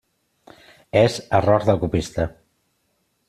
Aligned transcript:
És 1.01 1.17
error 1.41 1.69
de 1.69 1.75
copista. 1.85 2.27